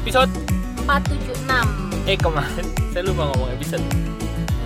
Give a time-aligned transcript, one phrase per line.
[0.00, 0.32] episode?
[0.88, 3.84] 476 eh kemarin saya lupa ngomong episode.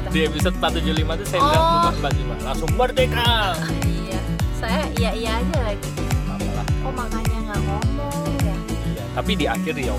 [0.09, 1.73] Di episode 475 tuh saya bilang Oh.
[1.75, 3.59] lupa 45 langsung merdeka.
[3.83, 4.21] Iya.
[4.55, 5.91] Saya iya-iya aja lagi.
[6.31, 6.67] Apalah.
[6.87, 8.57] Oh makanya nggak ngomong ya?
[8.87, 9.95] Iya tapi di akhir dia Ya.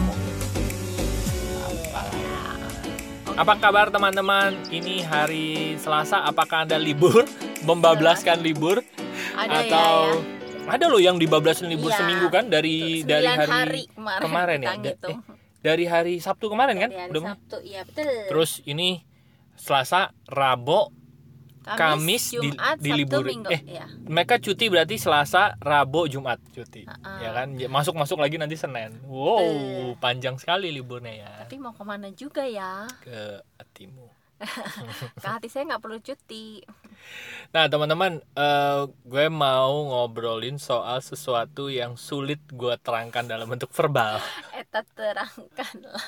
[3.35, 4.55] apa kabar teman-teman?
[4.71, 7.27] Ini hari Selasa apakah anda libur?
[7.67, 8.79] Membablaskan libur?
[9.35, 10.34] Ada atau ya, ya.
[10.67, 11.97] Ada loh yang dibablasin libur Iya.
[11.99, 15.17] seminggu kan dari Sembilan dari hari, hari kemarin, kemarin ya Da- eh,
[15.61, 17.29] dari hari Sabtu kemarin kan Dari hari Udah mau?
[17.31, 19.05] Sabtu Iya betul terus ini
[19.55, 20.91] Selasa Rabu
[21.65, 23.41] Kamis di- Jumat, diliburin.
[23.41, 23.85] Sabtu, Minggu Eh, ya.
[24.05, 27.17] mereka cuti berarti Selasa Rabu Jumat cuti Ha-ha.
[27.19, 29.97] ya kan masuk masuk lagi nanti Senin wow Betul.
[29.97, 33.17] panjang sekali liburnya ya Tapi mau ke mana juga ya ke
[33.55, 34.05] hatimu
[35.15, 36.61] Ke hati saya nggak perlu cuti
[37.55, 44.19] Nah teman-teman, eh, gue mau ngobrolin soal sesuatu yang sulit gue terangkan dalam bentuk verbal.
[44.59, 46.05] Eta terangkan lah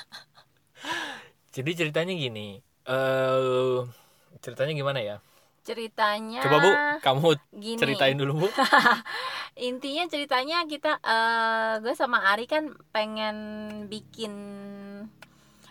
[1.48, 3.80] Jadi ceritanya gini, eh
[4.44, 5.16] ceritanya gimana ya?
[5.64, 7.80] Ceritanya Coba bu, kamu gini.
[7.80, 8.48] ceritain dulu bu.
[9.68, 13.36] intinya ceritanya kita eh gue sama Ari kan pengen
[13.90, 14.32] bikin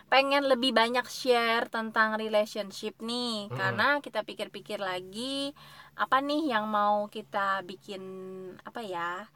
[0.08, 3.58] pengen lebih banyak share tentang relationship nih Mm-mm.
[3.60, 5.52] karena kita pikir-pikir lagi
[6.00, 8.04] apa nih yang mau kita bikin
[8.64, 9.28] apa ya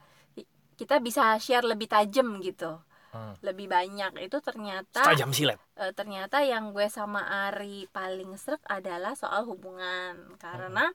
[0.74, 2.80] kita bisa share lebih tajam gitu
[3.12, 3.36] Hmm.
[3.44, 5.60] lebih banyak itu ternyata Tajam silet.
[5.76, 10.88] eh, ternyata yang gue sama Ari paling srek adalah soal hubungan karena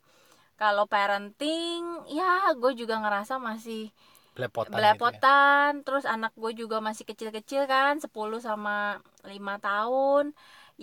[0.58, 3.94] kalau parenting ya gue juga ngerasa masih
[4.34, 4.74] Belepotan.
[4.74, 8.10] belepotan terus anak gue juga masih kecil-kecil kan 10
[8.42, 8.98] sama
[9.32, 10.26] 5 tahun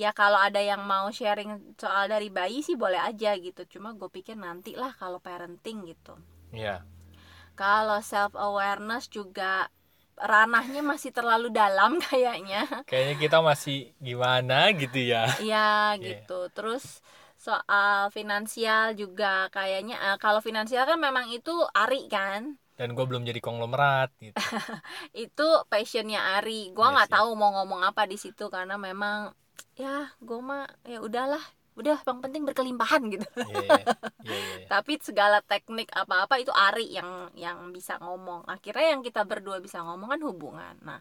[0.02, 1.50] ya kalau ada yang mau sharing
[1.82, 6.14] soal dari bayi sih boleh aja gitu cuma gue pikir nanti lah kalau parenting gitu
[6.52, 6.58] ya.
[6.58, 6.74] Iya.
[7.60, 9.70] kalau self awareness juga
[10.30, 15.24] ranahnya masih terlalu dalam kayaknya Kayaknya kita masih gimana gitu ya.
[15.42, 15.58] Iya
[15.98, 16.04] Iya.
[16.06, 16.32] gitu.
[16.54, 16.84] Terus
[17.46, 21.50] soal finansial juga kayaknya eh, kalau finansial kan memang itu
[21.80, 22.42] Ari kan.
[22.74, 24.34] Dan gue belum jadi konglomerat gitu.
[25.14, 26.74] Itu passionnya Ari.
[26.74, 27.14] Gua Iya nggak sih.
[27.14, 29.30] tahu mau ngomong apa di situ karena memang
[29.78, 31.42] ya gue mah ya udahlah.
[31.74, 33.26] Udah yang penting berkelimpahan gitu.
[33.34, 33.82] Iya.
[34.22, 34.66] Iya, iya, iya.
[34.72, 38.46] Tapi segala teknik apa-apa itu Ari yang yang bisa ngomong.
[38.46, 40.74] Akhirnya yang kita berdua bisa ngomong kan hubungan.
[40.86, 40.98] Nah,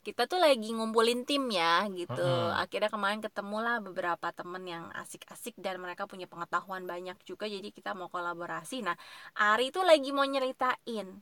[0.00, 2.16] kita tuh lagi ngumpulin tim ya gitu.
[2.16, 2.56] Mm-mm.
[2.56, 7.44] Akhirnya kemarin ketemulah beberapa temen yang asik-asik dan mereka punya pengetahuan banyak juga.
[7.44, 8.80] Jadi kita mau kolaborasi.
[8.80, 8.96] Nah,
[9.36, 11.20] Ari tuh lagi mau nyeritain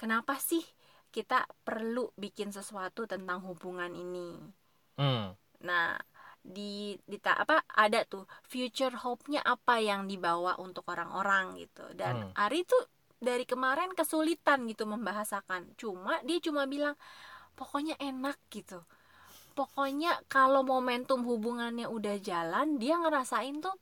[0.00, 0.64] kenapa sih
[1.12, 4.40] kita perlu bikin sesuatu tentang hubungan ini.
[4.96, 5.36] Hmm.
[5.62, 5.94] Nah,
[6.44, 11.84] di di apa ada tuh future hope-nya apa yang dibawa untuk orang-orang gitu.
[11.92, 12.40] Dan Hmm.
[12.40, 12.88] Ari tuh
[13.20, 15.76] dari kemarin kesulitan gitu membahasakan.
[15.76, 16.96] Cuma dia cuma bilang
[17.54, 18.82] pokoknya enak gitu.
[19.54, 23.74] Pokoknya kalau momentum hubungannya udah jalan, dia ngerasain tuh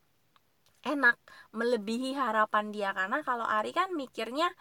[0.85, 1.17] enak,
[1.57, 4.53] melebihi harapan dia karena kalau Ari kan mikirnya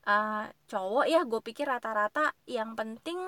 [0.00, 3.20] eh, cowok ya, gue pikir rata-rata yang penting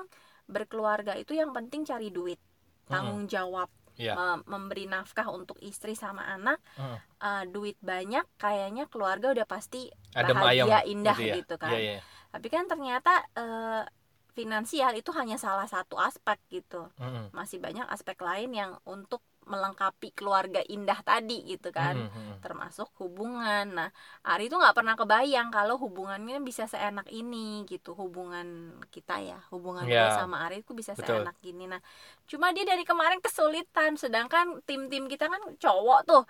[0.48, 2.41] berkeluarga itu yang penting cari duit,
[2.88, 3.69] tanggung jawab,
[4.00, 4.16] Iya.
[4.16, 6.97] mem- memberi nafkah untuk istri sama anak, Hmm.
[7.20, 11.34] eh, duit banyak, kayaknya keluarga udah pasti Adem bahagia, indah ya.
[11.44, 11.76] gitu kan.
[11.76, 12.00] Iya, iya.
[12.32, 13.84] Tapi kan ternyata eh,
[14.32, 16.88] finansial itu hanya salah satu aspek gitu.
[17.00, 17.28] Hmm.
[17.37, 21.98] Masih banyak aspek lain yang untuk melengkapi keluarga indah tadi gitu kan.
[21.98, 22.34] Hmm, hmm.
[22.44, 23.66] Termasuk hubungan.
[23.75, 23.88] Nah,
[24.22, 27.93] Ari itu nggak pernah kebayang kalau hubungannya bisa seenak ini gitu.
[27.98, 31.22] Hubungan kita ya, hubungan gue Ya, sama Ari itu bisa betul.
[31.22, 31.66] seenak gini.
[31.66, 31.82] Nah,
[32.31, 33.99] cuma dia dari kemarin kesulitan.
[33.99, 36.22] Sedangkan tim-tim kita kan cowok tuh.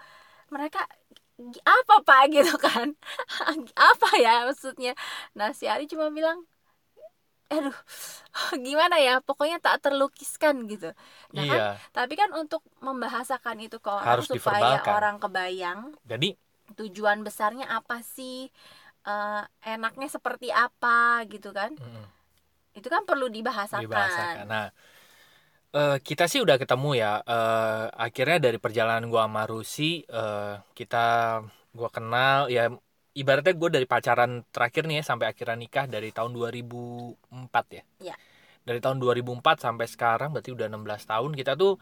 [0.53, 0.81] Mereka
[1.41, 2.93] "Gi- apa pak gitu kan
[3.91, 4.93] apa ya maksudnya
[5.35, 6.45] nah si Ari cuma bilang
[7.53, 7.77] aduh
[8.67, 10.91] gimana ya pokoknya tak terlukiskan gitu
[11.37, 11.69] nah kan Iya.
[11.93, 14.93] tapi kan untuk membahasakan itu ke orang Harus supaya diverbalkan.
[14.97, 16.29] orang kebayang Jadi
[16.73, 18.49] tujuan besarnya apa sih
[19.03, 22.07] Eh, enaknya seperti apa gitu kan hmm.
[22.79, 24.47] itu kan perlu dibahasakan, dibahasakan.
[24.47, 24.67] Nah,
[25.75, 27.19] eh, kita sih udah ketemu ya.
[27.27, 31.07] Eh, akhirnya dari perjalanan gua sama Rusi, eh, kita
[31.75, 32.71] gua kenal ya
[33.13, 37.83] ibaratnya gue dari pacaran terakhir nih ya sampai akhirnya nikah dari tahun 2004 ya.
[38.01, 38.15] Iya.
[38.63, 41.77] Dari tahun 2004 sampai sekarang berarti udah 16 tahun kita tuh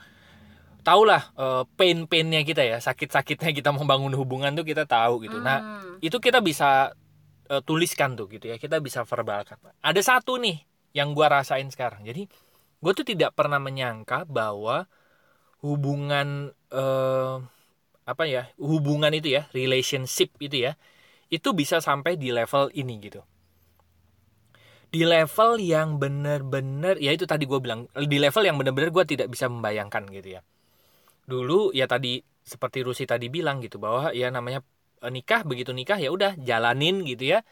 [0.81, 5.39] tahulah eh, pain-painnya kita ya, sakit-sakitnya kita membangun hubungan tuh kita tahu gitu.
[5.39, 6.97] Nah, Hmm, itu kita bisa
[7.51, 10.63] eh, tuliskan tuh gitu ya kita bisa verbalkan ada satu nih
[10.97, 12.27] yang gua rasain sekarang jadi
[12.81, 14.89] gue tuh tidak pernah menyangka bahwa
[15.61, 17.37] hubungan eh,
[18.09, 20.73] apa ya hubungan itu ya relationship itu ya
[21.31, 23.23] itu bisa sampai di level ini gitu.
[24.91, 29.31] Di level yang bener-bener ya itu tadi gue bilang di level yang bener-bener gue tidak
[29.31, 30.41] bisa membayangkan gitu ya.
[31.31, 34.67] Dulu ya tadi seperti Rusi tadi bilang gitu bahwa ya namanya
[35.07, 37.47] eh, nikah begitu nikah ya udah jalanin gitu ya.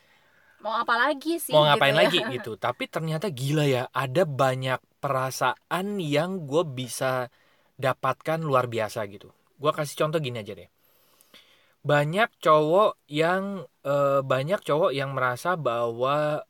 [0.58, 2.02] Mau apa lagi sih mau ngapain gitu ya.
[2.02, 2.52] lagi gitu.
[2.58, 7.30] Tapi ternyata gila ya ada banyak perasaan yang gue bisa
[7.78, 9.30] dapatkan luar biasa gitu.
[9.54, 10.66] Gue kasih contoh gini aja deh
[11.88, 16.44] banyak cowok yang eh, banyak cowok yang merasa bahwa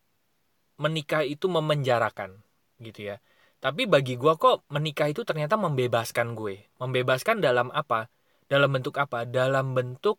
[0.83, 2.43] menikah itu memenjarakan
[2.83, 3.17] gitu ya.
[3.59, 6.67] Tapi bagi gue kok menikah itu ternyata membebaskan gue.
[6.83, 8.11] Membebaskan dalam apa?
[8.51, 9.27] Dalam bentuk apa?
[9.27, 10.19] Dalam bentuk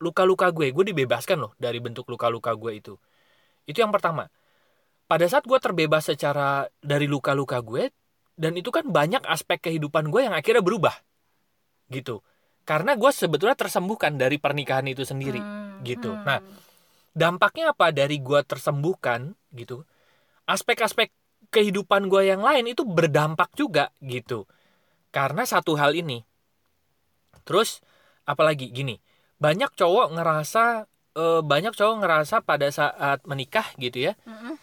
[0.00, 0.72] luka-luka gue.
[0.72, 2.94] Gue dibebaskan loh dari bentuk luka-luka gue itu.
[3.68, 4.28] Itu yang pertama.
[5.04, 7.92] Pada saat gue terbebas secara dari luka-luka gue
[8.40, 10.96] dan itu kan banyak aspek kehidupan gue yang akhirnya berubah
[11.92, 12.24] gitu
[12.62, 16.14] karena gue sebetulnya tersembuhkan dari pernikahan itu sendiri Hmm, gitu.
[16.14, 16.22] hmm.
[16.22, 16.38] Nah,
[17.12, 19.84] dampaknya apa dari gue tersembuhkan gitu
[20.48, 21.12] aspek-aspek
[21.52, 24.48] kehidupan gue yang lain itu berdampak juga gitu
[25.12, 26.24] karena satu hal ini
[27.44, 27.84] terus
[28.24, 28.96] apalagi gini
[29.36, 30.88] banyak cowok ngerasa
[31.18, 34.56] eh, banyak cowok ngerasa pada saat menikah gitu ya Mm-mm.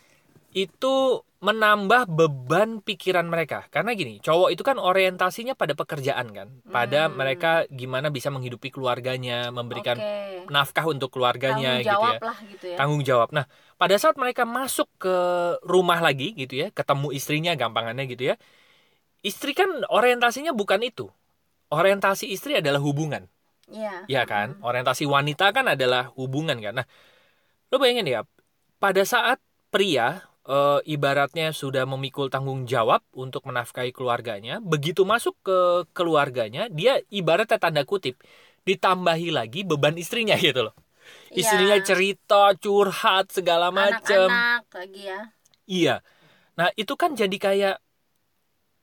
[0.51, 7.07] Itu menambah beban pikiran mereka karena gini cowok itu kan orientasinya pada pekerjaan kan pada
[7.07, 7.15] Hmm.
[7.15, 10.51] mereka gimana bisa menghidupi keluarganya memberikan Oke.
[10.51, 13.29] nafkah untuk keluarganya tanggung gitu jawab ya lah gitu ya tanggung jawab.
[13.31, 13.45] Nah,
[13.79, 15.15] pada saat mereka masuk ke
[15.63, 18.35] rumah lagi gitu ya, ketemu istrinya gampangannya gitu ya.
[19.23, 21.07] Istri kan orientasinya bukan itu.
[21.71, 23.29] Orientasi istri adalah hubungan,
[23.71, 24.03] Iya.
[24.09, 24.57] ya kan?
[24.59, 26.83] Orientasi wanita kan adalah hubungan kan.
[26.83, 26.87] Nah,
[27.69, 28.21] lo bayangin ya,
[28.81, 29.37] pada saat
[29.69, 35.59] pria eh, ibaratnya sudah memikul tanggung jawab untuk menafkahi keluarganya, begitu masuk ke
[35.93, 38.17] keluarganya, dia ibaratnya tanda kutip
[38.65, 40.75] ditambahi lagi beban istrinya gitu loh.
[41.29, 41.41] Iya.
[41.41, 44.29] Istrinya cerita, curhat segala macem.
[44.29, 45.21] anak-anak lagi ya
[45.69, 45.95] Iya.
[46.57, 47.75] Nah, itu kan jadi kayak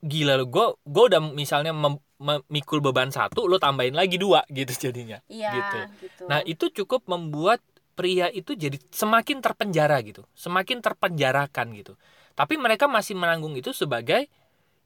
[0.07, 0.45] gila lo.
[0.47, 5.19] Gue gue udah misalnya mem- memikul beban satu, lo tambahin lagi dua gitu jadinya.
[5.29, 5.79] iya Gitu.
[6.07, 7.61] gitu, Nah, itu cukup membuat
[7.97, 11.97] pria itu jadi semakin terpenjara gitu, semakin terpenjarakan gitu.
[12.37, 14.29] Tapi mereka masih menanggung itu sebagai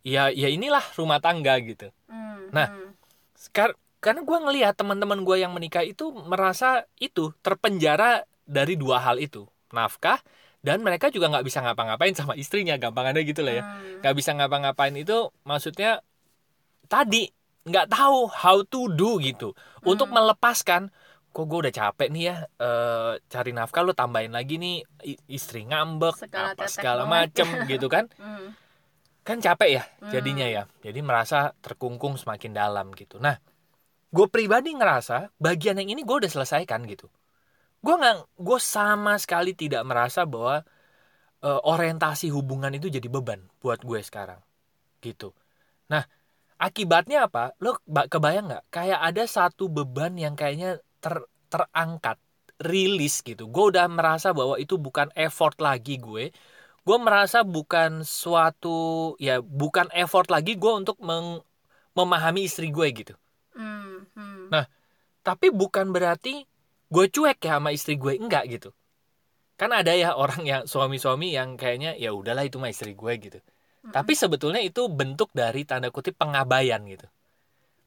[0.06, 1.90] ya ya inilah rumah tangga gitu.
[2.06, 2.94] Hmm, nah, hmm.
[3.34, 9.20] Sekar karena gue ngelihat teman-teman gue yang menikah itu merasa itu terpenjara dari dua hal
[9.20, 10.22] itu nafkah
[10.64, 14.00] dan mereka juga nggak bisa ngapa-ngapain sama istrinya gampangannya gitu lah ya Hmm.
[14.00, 16.00] nggak bisa ngapa-ngapain itu maksudnya
[16.88, 17.28] tadi
[17.64, 19.52] nggak tahu how to do gitu
[19.84, 20.16] untuk Hmm.
[20.16, 20.82] melepaskan
[21.30, 24.82] kok gue udah capek nih ya eh, cari nafkah lo tambahin lagi nih
[25.30, 28.10] istri ngambek Segala apa segala macem gitu kan?
[28.18, 28.54] Hmm.
[29.22, 30.10] kan capek ya Hmm.
[30.10, 33.22] jadinya ya jadi merasa terkungkung semakin dalam gitu.
[33.22, 33.38] Nah
[34.10, 37.06] gue pribadi ngerasa bagian yang ini gue udah selesaikan gitu.
[37.78, 40.66] Gue nggak gue sama sekali tidak merasa bahwa
[41.46, 44.42] eh, orientasi hubungan itu jadi beban buat gue sekarang
[44.98, 45.30] gitu.
[45.94, 46.02] Nah
[46.58, 47.54] akibatnya apa?
[47.62, 48.64] Lo ba- kebayang nggak?
[48.68, 51.16] Kayak ada satu beban yang kayaknya ter
[51.52, 52.18] terangkat
[52.60, 53.48] rilis gitu.
[53.48, 56.30] Gue udah merasa bahwa itu bukan effort lagi gue.
[56.86, 58.78] Gue merasa bukan suatu
[59.20, 61.42] ya bukan effort lagi gue untuk meng-
[61.98, 63.14] memahami istri gue gitu.
[63.56, 64.52] Hmm, hmm.
[64.54, 64.64] Nah,
[65.26, 66.44] tapi bukan berarti
[66.90, 68.16] gue cuek ya sama istri gue.
[68.16, 68.70] Enggak gitu.
[69.60, 73.40] Kan ada ya orang yang suami-suami yang kayaknya ya udahlah itu mah istri gue gitu.
[73.80, 73.96] Mm-mm.
[73.96, 77.08] tapi sebetulnya itu bentuk dari tanda kutip pengabaian gitu.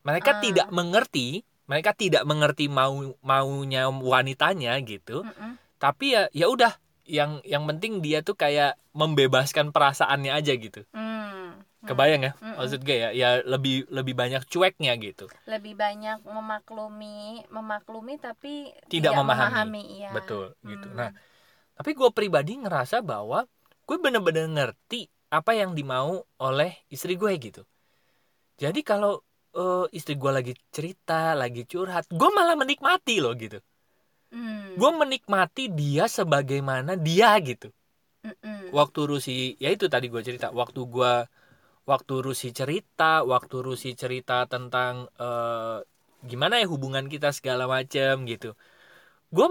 [0.04, 0.42] Mereka Ah.
[0.42, 2.93] tidak mengerti mereka tidak mengerti mau
[3.24, 5.55] maunya wanitanya gitu Mm-mm.
[5.79, 11.60] tapi ya ya udah yang yang penting dia tuh kayak membebaskan perasaannya aja gitu Hmm.
[11.84, 12.55] kebayang ya Mm-mm.
[12.55, 19.12] maksud gue ya ya lebih lebih banyak cueknya gitu lebih banyak memaklumi memaklumi tapi Tidak
[19.12, 20.00] memahami.
[20.00, 20.15] iya.
[20.15, 20.96] betul gitu Hmm.
[20.96, 21.10] nah
[21.75, 23.43] tapi gue pribadi ngerasa bahwa
[23.84, 27.67] gue bener-bener ngerti apa yang dimau oleh istri gue gitu
[28.55, 29.25] jadi kalau
[29.62, 33.58] eh, istri gue lagi cerita lagi curhat gue malah menikmati loh gitu
[34.34, 34.74] Hmm.
[34.80, 37.68] gue menikmati dia sebagaimana dia gitu
[38.26, 38.74] Mm-mm.
[38.74, 39.32] waktu Rusi
[39.62, 41.14] ya itu tadi gue cerita waktu gue
[41.92, 45.78] waktu Rusi cerita waktu Rusi cerita tentang eh,
[46.26, 48.56] gimana ya hubungan kita segala macem gitu
[49.36, 49.48] gue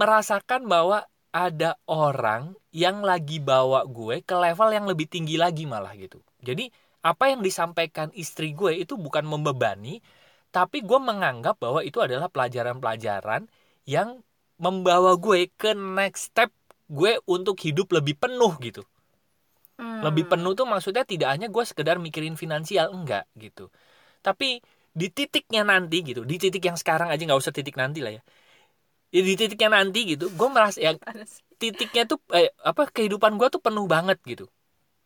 [0.00, 5.94] merasakan bahwa ada orang yang lagi bawa gue ke level yang lebih tinggi lagi malah
[5.96, 6.68] gitu jadi
[7.02, 10.02] apa yang disampaikan istri gue itu bukan membebani
[10.54, 13.48] tapi gue menganggap bahwa itu adalah pelajaran-pelajaran
[13.88, 14.20] yang
[14.60, 16.50] membawa gue ke next step
[16.92, 18.82] gue untuk hidup lebih penuh gitu.
[19.80, 20.04] Hmm.
[20.04, 23.72] lebih penuh tuh maksudnya tidak hanya gue sekedar mikirin finansial enggak gitu.
[24.26, 24.60] Tapi
[24.92, 28.22] di titiknya nanti gitu di titik yang sekarang aja nggak usah titik nanti lah ya.
[29.14, 30.96] Ya di titiknya nanti gitu gue merasa yang
[31.62, 34.46] titiknya tuh eh, apa kehidupan gue tuh penuh banget gitu.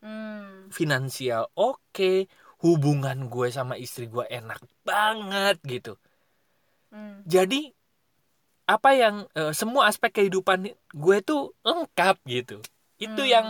[0.02, 0.55] Hmm.
[0.73, 2.28] Finansial oke
[2.64, 5.92] hubungan gue sama istri gue enak banget gitu
[6.92, 7.23] Hmm.
[7.26, 7.75] jadi
[8.66, 12.58] apa yang eh, semua aspek kehidupan gue tuh lengkap gitu
[12.99, 13.30] itu Hmm.
[13.30, 13.46] yang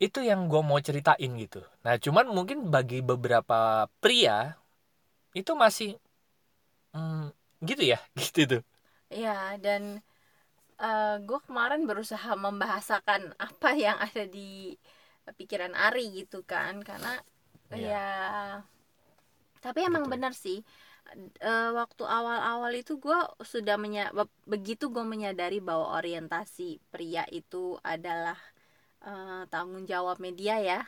[0.00, 4.56] itu yang gue mau ceritain gitu nah cuman mungkin bagi beberapa pria
[5.36, 5.96] itu masih
[6.94, 7.30] hmm,
[7.68, 8.62] gitu ya gitu tuh
[9.10, 10.02] Ya, dan
[11.28, 14.74] gue kemarin berusaha membahasakan apa yang ada di
[15.38, 17.20] pikiran Ari gitu kan, karena
[17.70, 17.86] Iya.
[17.94, 18.06] ya,
[19.60, 20.12] tapi emang Betul.
[20.16, 20.58] benar sih.
[21.42, 27.76] Eh, waktu awal-awal itu gue sudah menya be- begitu gue menyadari bahwa orientasi pria itu
[27.82, 28.38] adalah
[29.00, 30.80] eh, tanggung jawab media ya,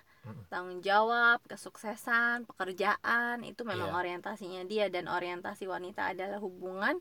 [0.52, 3.98] tanggung jawab, kesuksesan, pekerjaan itu memang Iya.
[4.00, 7.00] orientasinya dia dan orientasi wanita adalah hubungan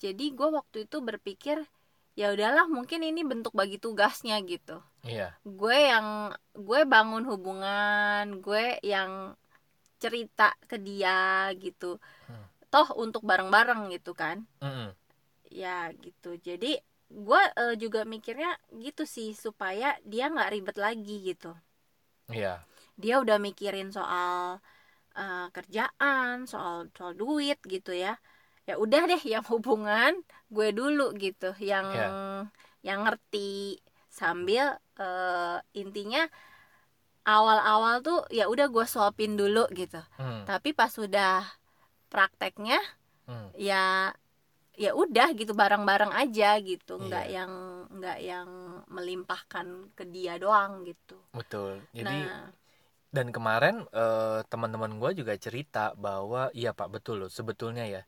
[0.00, 1.64] jadi gue waktu itu berpikir
[2.20, 4.76] ya udahlah mungkin ini bentuk bagi tugasnya gitu.
[5.08, 5.32] Iya.
[5.40, 9.32] Gue yang gue bangun hubungan gue yang
[9.96, 11.96] cerita ke dia gitu.
[12.28, 12.44] Hmm.
[12.70, 14.46] toh untuk bareng-bareng gitu kan.
[14.62, 14.94] Mm-mm.
[15.50, 16.38] ya gitu.
[16.38, 16.78] Jadi
[17.10, 21.50] gue eh, juga mikirnya gitu sih supaya dia nggak ribet lagi gitu.
[22.30, 22.62] Iya.
[23.00, 24.60] Dia udah mikirin soal
[25.16, 28.14] eh, kerjaan soal soal duit gitu ya
[28.70, 30.14] ya udah deh yang hubungan
[30.54, 31.50] gue dulu gitu.
[31.58, 32.08] Yang Ya.
[32.86, 36.22] yang ngerti sambil eh, intinya
[37.26, 40.00] awal-awal tuh ya udah gue suapin dulu gitu.
[40.18, 41.42] Hmm, tapi pas sudah
[42.12, 42.78] prakteknya
[43.28, 43.50] hmm.
[43.58, 44.14] ya
[44.80, 46.96] ya udah gitu bareng-bareng aja gitu.
[46.96, 47.34] Nggak Iya.
[47.42, 47.52] yang
[47.90, 48.48] nggak yang
[48.88, 49.66] melimpahkan
[49.98, 51.18] ke dia doang gitu.
[51.36, 51.84] Betul.
[51.92, 52.48] Jadi nah.
[53.10, 58.02] dan kemarin eh, teman-teman gue juga cerita bahwa iya pak betul loh sebetulnya ya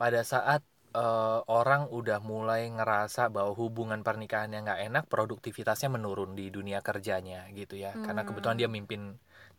[0.00, 0.62] pada saat
[1.02, 6.80] eh, orang udah mulai ngerasa bahwa hubungan pernikahan yang nggak enak produktivitasnya menurun di dunia
[6.88, 7.92] kerjanya gitu ya.
[8.04, 8.28] Karena Hmm.
[8.28, 9.02] kebetulan dia mimpin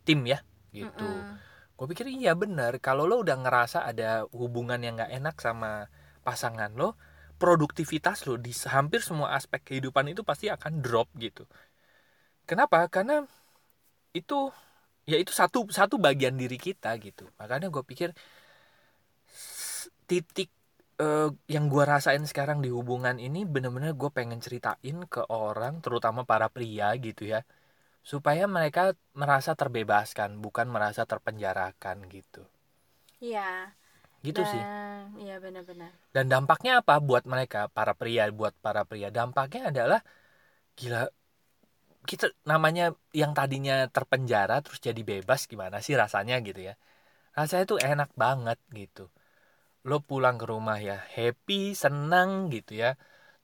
[0.06, 0.38] tim ya
[0.78, 1.04] gitu.
[1.04, 1.40] Mm-mm.
[1.78, 2.72] gue pikir iya benar.
[2.86, 5.70] Kalau lo udah ngerasa ada hubungan yang nggak enak sama
[6.26, 6.88] pasangan lo
[7.42, 11.42] produktivitas lo di hampir semua aspek kehidupan itu pasti akan drop gitu.
[12.48, 12.86] Kenapa?
[12.90, 13.24] Karena
[14.18, 14.34] itu
[15.10, 17.24] ya itu satu satu bagian diri kita gitu.
[17.40, 18.10] Makanya gue pikir
[20.12, 20.48] titik
[21.04, 26.20] eh, yang gue rasain sekarang di hubungan ini bener-bener gue pengen ceritain ke orang terutama
[26.30, 27.40] para pria gitu ya.
[28.12, 28.82] Supaya mereka
[29.20, 32.42] merasa terbebaskan bukan merasa terpenjarakan gitu.
[33.28, 33.50] Iya.
[34.26, 34.62] gitu sih.
[34.62, 35.90] Dan- Iya benar-benar.
[36.14, 39.08] dan dampaknya apa buat mereka para pria buat para pria?
[39.18, 40.00] Dampaknya adalah
[40.78, 41.02] gila
[42.10, 46.74] kita namanya yang tadinya terpenjara terus jadi bebas gimana sih rasanya gitu ya?
[47.38, 49.04] Rasanya tuh enak banget gitu
[49.88, 52.88] lo pulang ke rumah ya happy senang gitu ya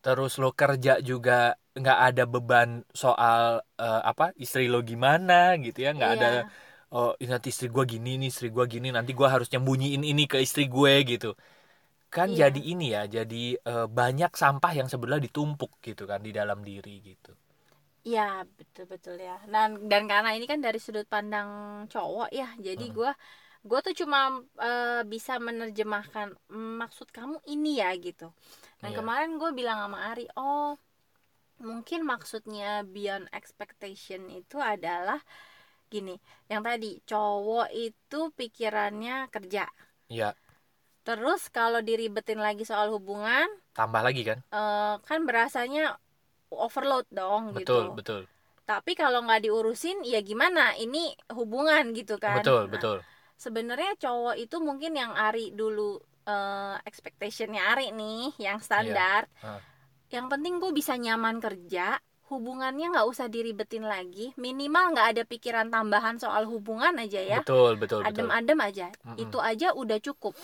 [0.05, 1.33] terus lo kerja juga
[1.81, 2.71] nggak ada beban
[3.03, 3.43] soal
[3.83, 6.51] eh, apa istri lo gimana gitu ya nggak ada Iya.
[6.95, 10.23] oh ini nanti istri gue gini nih istri gue gini nanti gue harus nyembunyiin ini
[10.33, 11.29] ke istri gue gitu
[12.15, 12.41] kan Iya.
[12.41, 13.37] jadi ini ya jadi
[13.71, 17.31] eh, banyak sampah yang sebenarnya ditumpuk gitu kan di dalam diri gitu
[18.09, 18.21] Iya
[18.59, 19.33] betul-betul ya.
[19.53, 21.49] Dan dan karena ini kan dari sudut pandang
[21.93, 22.95] cowok ya, jadi Hmm.
[22.97, 23.11] gua
[23.65, 28.31] gua tuh cuma eh, bisa menerjemahkan "Mm, maksud kamu ini ya gitu.
[28.83, 28.99] Dan Iya.
[28.99, 30.79] kemarin gue bilang sama Ari, oh
[31.63, 35.19] mungkin maksudnya beyond expectation itu adalah
[35.93, 36.17] gini,
[36.53, 39.67] yang tadi cowok itu pikirannya kerja.
[40.09, 40.35] ya
[41.07, 45.97] Terus kalau diribetin lagi soal hubungan, tambah lagi kan eh, kan berasanya
[46.53, 47.97] overload dong betul gitu.
[47.97, 48.21] betul
[48.69, 50.77] Tapi kalau nggak diurusin, ya gimana?
[50.77, 52.45] Ini hubungan gitu kan?
[52.45, 52.97] betul Nah, betul
[53.39, 59.31] Sebenarnya cowok itu mungkin yang Ari dulu eh, expectationnya Ari nih, yang standar.
[59.39, 59.63] Ah.
[60.11, 64.35] Yang penting gue bisa nyaman kerja, hubungannya nggak usah diribetin lagi.
[64.35, 67.39] Minimal nggak ada pikiran tambahan soal hubungan aja ya.
[67.41, 68.87] betul betul Adem-adem aja.
[69.05, 69.23] Mm-mm.
[69.23, 70.35] Itu aja udah cukup.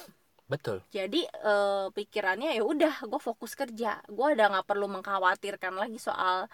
[0.44, 3.98] betul Jadi eh, pikirannya ya udah, gue fokus kerja.
[4.06, 6.46] Gue udah nggak perlu mengkhawatirkan lagi soal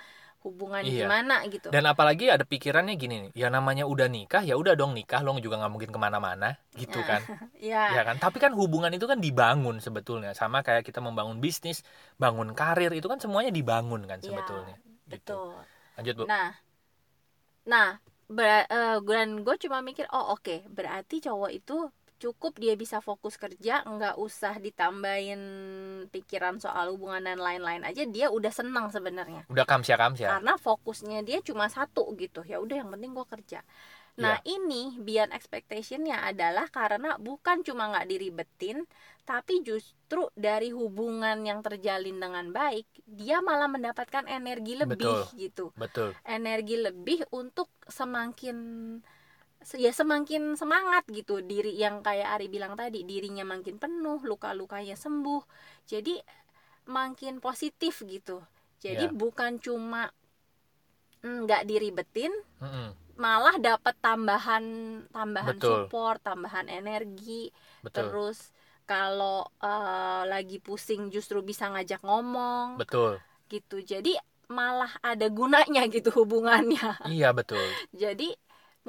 [0.45, 1.05] hubungan Iya.
[1.05, 1.69] gimana gitu.
[1.75, 5.37] dan apalagi ada pikirannya gini nih ya namanya udah nikah ya udah dong nikah lo
[5.45, 6.47] juga nggak mungkin ke mana-mana
[6.81, 7.23] gitu Nah, kan
[7.71, 11.79] ya, ya kan tapi kan hubungan itu kan dibangun sebetulnya sama kayak kita membangun bisnis
[12.23, 14.75] bangun karir itu kan semuanya dibangun kan Iya, sebetulnya
[15.13, 15.33] gitu.
[15.33, 15.55] betul.
[15.99, 16.47] lanjut bu Nah,
[17.73, 17.89] nah,
[18.37, 21.73] ber, eh, dan gue cuma mikir, oh oke, berarti cowok itu
[22.21, 25.41] cukup dia bisa fokus kerja, nggak usah ditambahin
[26.13, 29.49] pikiran soal hubungan dan lain-lain aja, dia udah senang sebenarnya.
[29.49, 33.65] udah kamsia kamsia Karena fokusnya dia cuma satu gitu, ya udah yang penting gue kerja.
[34.21, 38.85] Nah ini beyond expectationnya adalah karena bukan cuma nggak diribetin,
[39.25, 45.41] tapi justru dari hubungan yang terjalin dengan baik, dia malah mendapatkan energi lebih Betul.
[45.41, 48.59] gitu, betul energi lebih untuk semakin
[49.77, 55.43] ya semakin semangat gitu diri yang kayak Ari bilang tadi dirinya makin penuh luka-lukanya sembuh
[55.85, 56.21] jadi
[56.89, 58.41] makin positif gitu.
[58.81, 59.13] Jadi Ya.
[59.13, 60.09] bukan cuma
[61.23, 62.89] mm, nggak diribetin Mm-mm.
[63.21, 64.65] malah dapat tambahan
[65.13, 65.87] tambahan Betul.
[65.87, 67.53] support tambahan energi.
[67.85, 68.09] Betul.
[68.09, 68.39] Terus
[68.89, 72.81] kalau eh, lagi pusing justru bisa ngajak ngomong.
[72.81, 73.21] Betul.
[73.53, 73.85] Gitu.
[73.85, 74.17] Jadi
[74.51, 76.97] malah ada gunanya gitu hubungannya.
[77.07, 77.61] Iya betul.
[78.03, 78.35] Jadi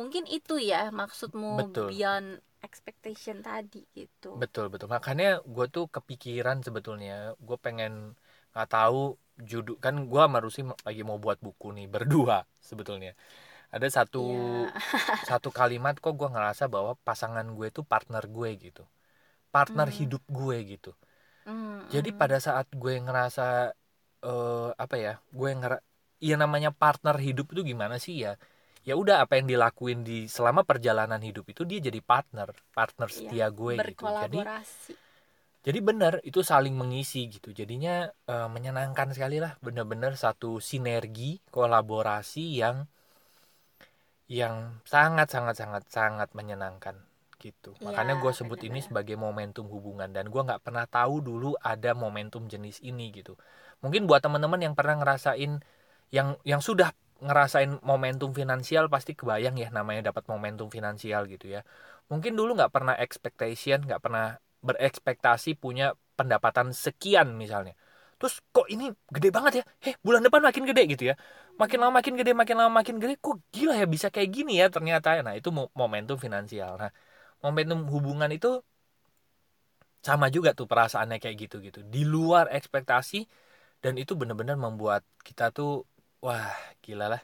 [0.02, 1.90] mungkin itu ya maksudmu Betul.
[1.90, 2.28] beyond
[2.68, 7.12] expectation tadi gitu betul betul makanya gue tuh kepikiran sebetulnya
[7.48, 7.92] gue pengen
[8.52, 8.98] nggak tahu
[9.50, 12.36] judul kan gue sama Rusi lagi mau buat buku nih berdua
[12.70, 13.10] sebetulnya
[13.76, 14.72] ada satu Iya.
[15.28, 18.82] satu kalimat kok gue ngerasa bahwa pasangan gue tuh partner gue gitu
[19.56, 20.00] partner Hmm.
[20.00, 20.92] hidup gue gitu
[21.46, 22.22] Mm, jadi mm.
[22.22, 23.42] pada saat gue ngerasa
[24.26, 25.78] eh apa ya gue ngera
[26.30, 28.32] ya namanya partner hidup itu gimana sih ya
[28.82, 33.16] ya udah apa yang dilakuin di selama perjalanan hidup itu dia jadi partner partner Iya,
[33.16, 34.06] setia gue gitu.
[34.10, 34.40] jadi
[35.62, 37.54] jadi benar itu saling mengisi gitu.
[37.54, 42.90] Jadinya eh, menyenangkan sekali lah bener-bener satu sinergi kolaborasi yang
[44.32, 46.98] yang sangat sangat sangat sangat menyenangkan
[47.38, 47.78] gitu.
[47.78, 48.86] Iya, makanya gue sebut ini benar-benar.
[48.90, 50.10] sebagai momentum hubungan.
[50.10, 53.38] Dan gue nggak pernah tahu dulu ada momentum jenis ini gitu.
[53.86, 55.62] Mungkin buat teman-teman yang pernah ngerasain
[56.10, 56.90] yang yang sudah
[57.26, 61.60] ngerasain momentum finansial pasti kebayang ya namanya dapat momentum finansial gitu ya.
[62.12, 64.24] Mungkin dulu nggak pernah expectation nggak pernah
[64.68, 65.84] berekspektasi punya
[66.18, 67.74] pendapatan sekian misalnya.
[68.18, 68.84] Terus kok ini
[69.16, 69.64] gede banget ya?
[69.88, 71.16] Eh bulan depan makin gede gitu ya.
[71.62, 73.14] Makin lama makin gede makin lama makin gede.
[73.24, 75.08] Kok gila ya bisa kayak gini ya ternyata?
[75.26, 76.72] Nah itu mo- momentum finansial.
[76.82, 76.90] Nah
[77.44, 78.48] momentum hubungan itu
[80.08, 83.18] sama juga tuh perasaannya kayak gitu gitu di luar ekspektasi
[83.84, 85.70] dan itu bener-bener membuat kita tuh
[86.22, 86.54] wah
[86.86, 87.22] gila lah.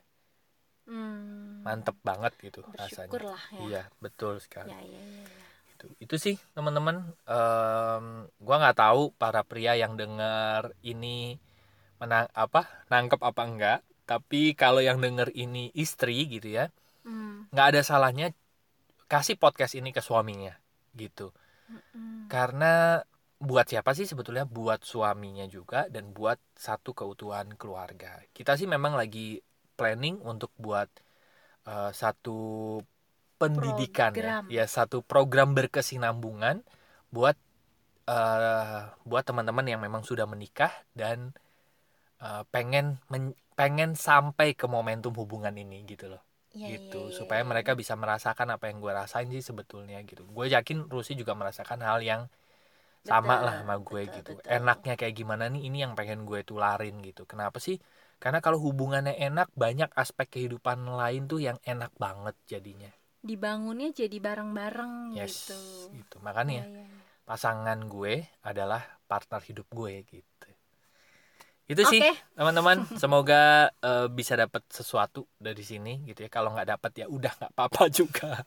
[0.88, 3.36] Hmm, mantep banget gitu bersyukur rasanya.
[3.36, 3.60] Lah ya.
[3.68, 4.72] Iya betul sekali.
[4.72, 5.46] Ya ya ya, ya.
[5.78, 8.06] itu itu sih teman-teman Em,
[8.42, 11.38] gua nggak tahu para pria yang dengar ini
[12.00, 13.80] menang apa nangkep apa enggak.
[14.08, 16.72] Tapi kalau yang denger ini istri gitu ya
[17.08, 18.36] Hmm, nggak ada salahnya
[19.08, 20.52] kasih podcast ini ke suaminya
[20.92, 21.32] gitu.
[21.72, 23.04] Mm, karena
[23.38, 24.46] buat siapa sih sebetulnya?
[24.50, 28.22] Buat suaminya juga dan buat satu keutuhan keluarga.
[28.34, 29.42] Kita sih memang lagi
[29.78, 30.90] planning untuk buat
[31.70, 32.38] eh, satu
[33.38, 34.44] pendidikan Program.
[34.50, 36.66] ya ya satu program berkesinambungan
[37.14, 37.38] buat
[38.10, 41.34] eh, buat teman-teman yang memang sudah menikah dan
[42.22, 46.22] eh, pengen men- pengen sampai ke momentum hubungan ini gitu loh.
[46.58, 47.10] Ya, gitu.
[47.10, 47.48] ya, ya, supaya ya.
[47.52, 50.26] mereka bisa merasakan apa yang gue rasain sih sebetulnya gitu.
[50.26, 52.22] Gue yakin Rusi juga merasakan hal yang
[53.04, 54.32] sama Betul, lah sama gue betul, gitu.
[54.38, 54.52] betul.
[54.52, 55.62] enaknya kayak gimana nih?
[55.68, 57.24] Ini yang pengen gue tularin gitu.
[57.30, 57.78] Kenapa sih?
[58.22, 62.90] Karena kalau hubungannya enak banyak aspek kehidupan lain tuh yang enak banget jadinya.
[63.22, 65.60] Dibangunnya jadi bareng-bareng yes gitu.
[66.00, 66.16] gitu.
[66.24, 66.86] Makanya Ya, ya,
[67.28, 70.48] pasangan gue adalah partner hidup gue gitu.
[71.68, 72.12] Itu sih Oke.
[72.38, 72.78] teman-teman.
[73.02, 76.30] Semoga eh, bisa dapat sesuatu dari sini gitu ya.
[76.32, 78.42] Kalau nggak dapat ya udah nggak apa-apa juga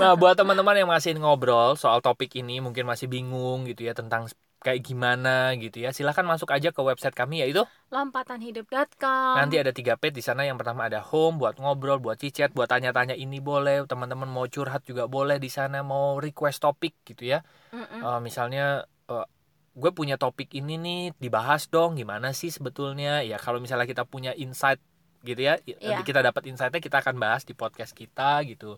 [0.00, 4.28] nah buat teman-teman yang masih ngobrol soal topik ini mungkin masih bingung gitu ya tentang
[4.60, 9.96] kayak gimana gitu ya silahkan masuk aja ke website kami yaitu lompatanhidup.com nanti ada tiga
[9.96, 13.88] page di sana yang pertama ada home buat ngobrol buat chat buat tanya-tanya ini boleh
[13.88, 17.40] teman-teman mau curhat juga boleh di sana mau request topik gitu ya
[17.72, 18.00] Mm-mm.
[18.04, 19.26] Eh, misalnya eh,
[19.76, 24.36] gue punya topik ini nih dibahas dong gimana sih sebetulnya ya kalau misalnya kita punya
[24.36, 24.80] insight
[25.24, 26.00] gitu ya i- Iya.
[26.04, 28.76] kita dapat insightnya kita akan bahas di podcast kita gitu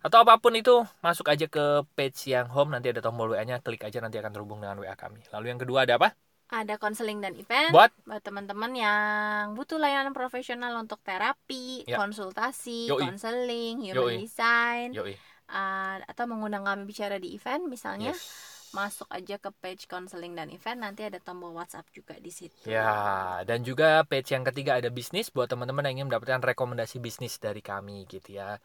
[0.00, 3.60] atau apa pun itu masuk aja ke page yang home nanti ada tombol WA nya
[3.60, 6.16] klik aja nanti akan terhubung dengan WA kami lalu yang kedua ada apa
[6.50, 11.94] ada konseling dan event buat buat teman-teman yang butuh layanan profesional untuk terapi, Ya.
[11.94, 13.06] konsultasi, Yoi.
[13.06, 14.26] konseling, human Yoi.
[14.26, 15.14] design, yoi
[15.46, 20.46] uh, atau mengundang kami bicara di event misalnya, yes masuk aja ke page konseling dan
[20.46, 22.70] event nanti ada tombol WhatsApp juga di situ.
[22.70, 27.42] Ya, dan juga page yang ketiga ada bisnis buat teman-teman yang ingin mendapatkan rekomendasi bisnis
[27.42, 28.62] dari kami gitu ya.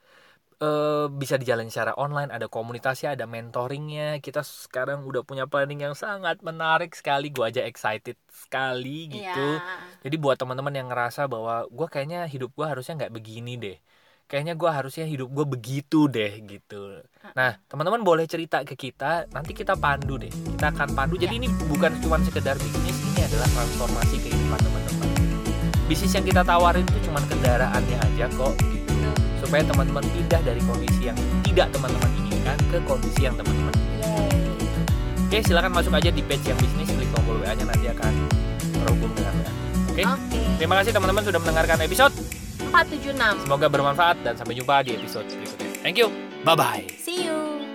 [0.56, 4.24] Eh bisa dijalani secara online, ada komunitasnya, ada mentoringnya.
[4.24, 7.28] Kita sekarang udah punya planning yang sangat menarik sekali.
[7.28, 9.48] Gua aja excited sekali gitu.
[9.60, 10.00] Iya.
[10.00, 13.78] Jadi buat teman-teman yang ngerasa bahwa gua kayaknya hidup gua harusnya nggak begini deh.
[14.32, 17.04] Kayaknya gua harusnya hidup gua begitu deh gitu.
[17.36, 20.32] Nah, teman-teman boleh cerita ke kita, nanti kita pandu deh.
[20.32, 21.20] Kita akan pandu.
[21.20, 25.10] Jadi ini bukan cuma sekedar bisnis, ini adalah transformasi kehidupan teman-teman.
[25.86, 28.85] Bisnis yang kita tawarin itu cuma kendaraannya aja kok gitu.
[29.46, 33.74] Supaya teman-teman pindah dari kondisi yang tidak teman-teman inginkan ke kondisi yang teman-teman
[35.26, 38.14] Oke, silakan masuk aja di page yang bisnis, klik tombol WA-nya nanti akan
[38.72, 39.52] terhubung dengan WA.
[39.92, 40.04] Oke.
[40.06, 40.40] Oke.
[40.62, 42.14] Terima kasih teman-teman sudah mendengarkan episode.
[42.72, 43.44] 476.
[43.44, 45.70] Semoga bermanfaat dan sampai jumpa di episode berikutnya.
[45.84, 46.08] Thank you.
[46.48, 46.86] Bye bye.
[46.96, 47.75] See you.